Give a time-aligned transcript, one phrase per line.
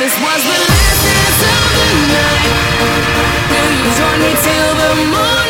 [0.00, 2.48] this was the last dance of the night.
[3.52, 5.49] Will you join me till the morning?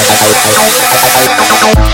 [0.00, 1.89] はい。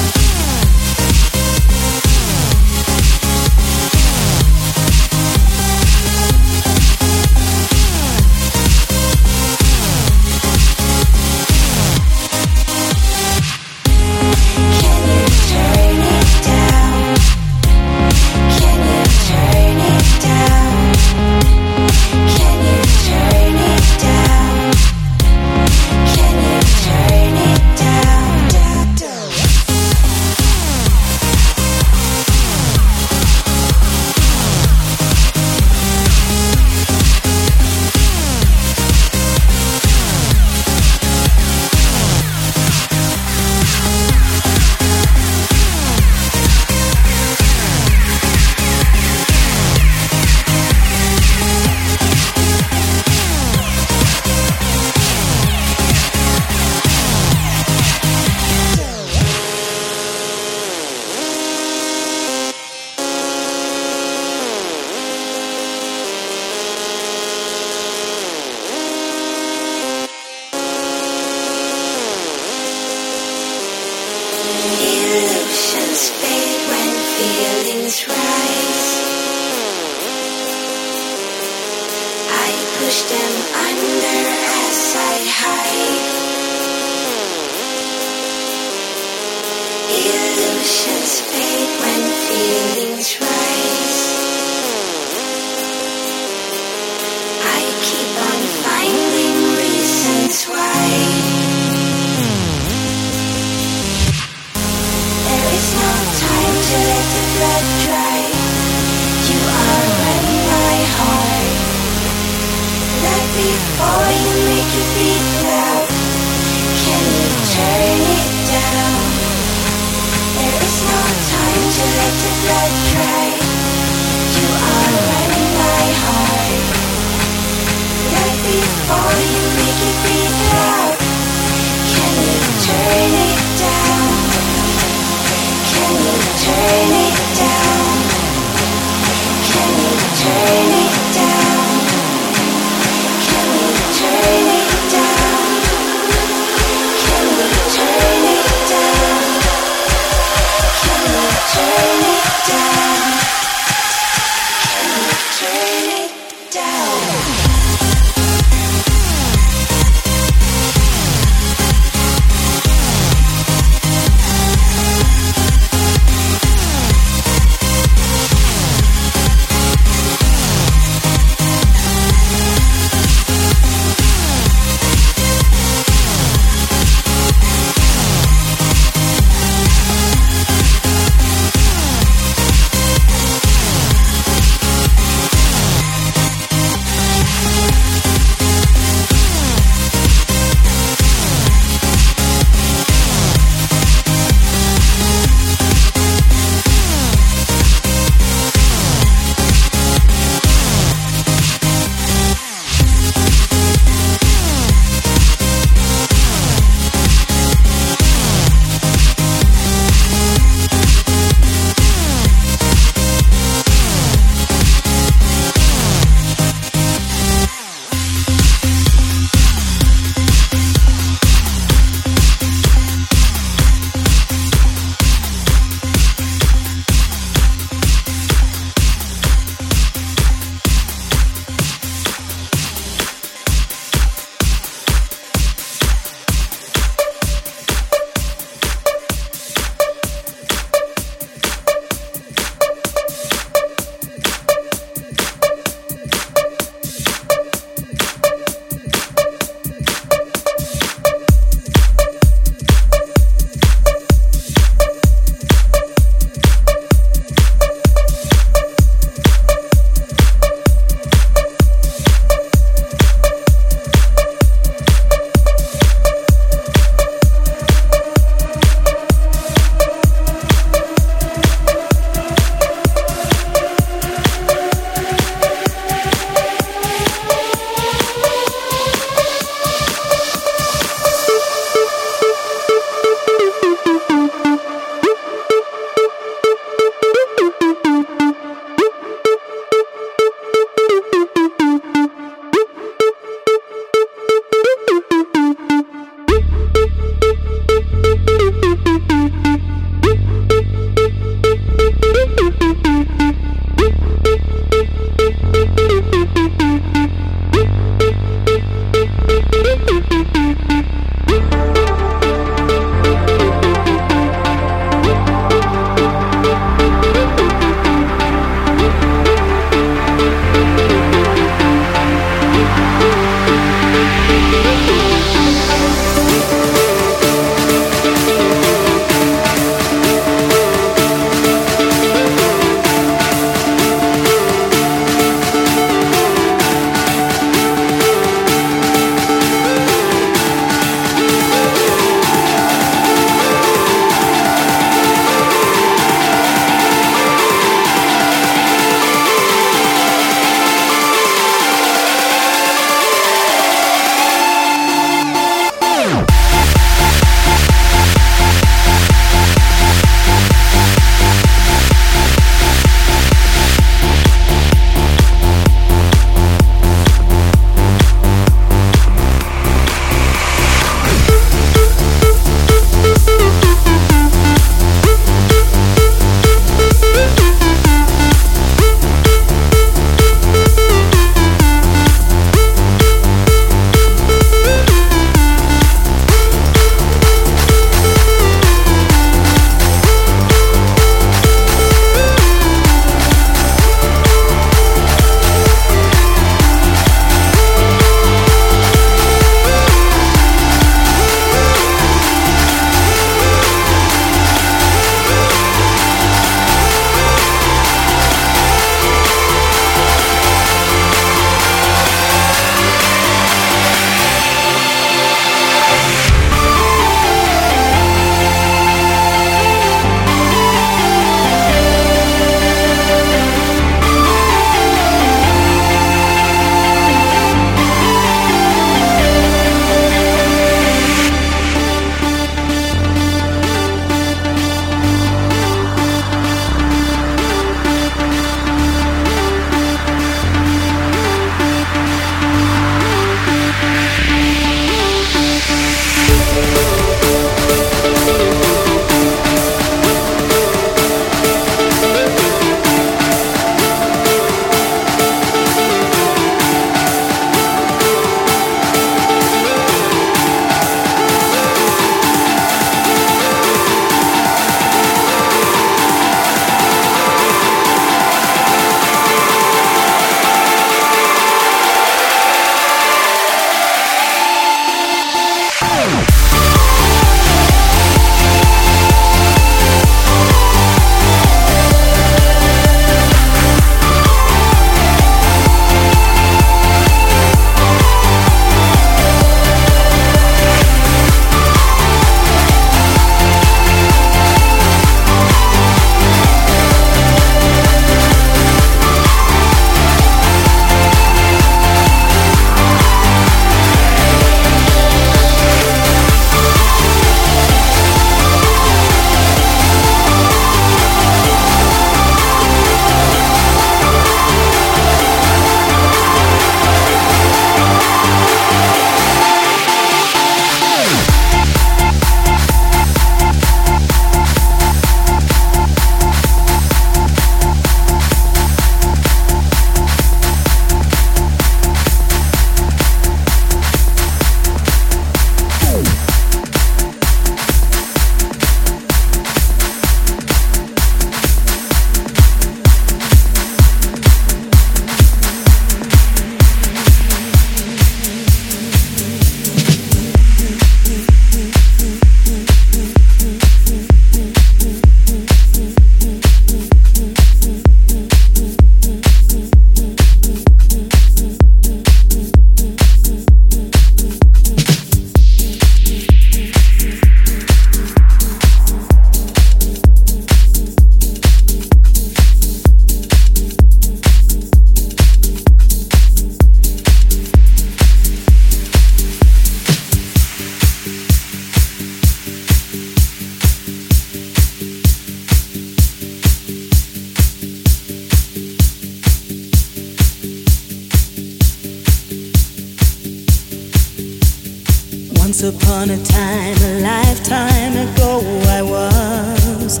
[595.62, 600.00] Once upon a time, a lifetime ago, I was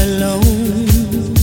[0.00, 1.34] alone.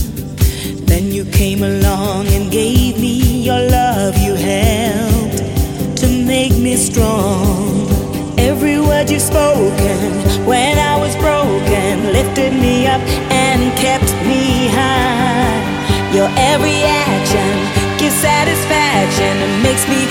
[0.84, 4.16] Then you came along and gave me your love.
[4.16, 7.86] You helped to make me strong.
[8.36, 10.10] Every word you've spoken
[10.44, 13.00] when I was broken lifted me up
[13.30, 16.10] and kept me high.
[16.12, 17.52] Your every action
[17.96, 20.02] gives satisfaction and makes me